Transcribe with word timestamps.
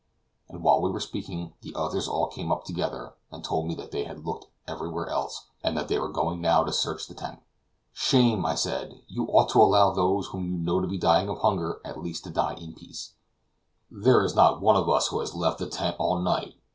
And 0.49 0.63
while 0.63 0.81
we 0.81 0.89
were 0.89 0.99
speaking 0.99 1.53
the 1.61 1.75
others 1.75 2.07
all 2.07 2.25
came 2.25 2.51
up 2.51 2.63
together, 2.63 3.13
and 3.31 3.43
told 3.43 3.67
me 3.67 3.75
that 3.75 3.91
they 3.91 4.03
had 4.03 4.25
looked 4.25 4.47
everywhere 4.67 5.07
else, 5.07 5.45
and 5.63 5.77
that 5.77 5.89
they 5.89 5.99
were 5.99 6.09
going 6.09 6.41
now 6.41 6.63
to 6.63 6.73
search 6.73 7.05
the 7.05 7.13
tent. 7.13 7.37
"Shame!" 7.93 8.43
I 8.43 8.55
said. 8.55 9.01
"You 9.07 9.25
ought 9.27 9.49
to 9.49 9.61
allow 9.61 9.91
those 9.91 10.25
whom 10.29 10.47
you 10.49 10.57
know 10.57 10.81
to 10.81 10.87
be 10.87 10.97
dying 10.97 11.29
of 11.29 11.37
hunger 11.41 11.81
at 11.85 12.01
least 12.01 12.23
to 12.23 12.31
die 12.31 12.55
in 12.55 12.73
peace. 12.73 13.13
There 13.91 14.23
is 14.23 14.33
not 14.33 14.59
one 14.59 14.75
of 14.75 14.89
us 14.89 15.09
who 15.09 15.19
has 15.19 15.35
left 15.35 15.59
the 15.59 15.67
tent 15.69 15.97
all 15.99 16.19
night. 16.19 16.55